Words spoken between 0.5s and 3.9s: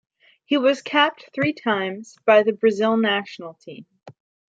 was capped three times by the Brazil national team.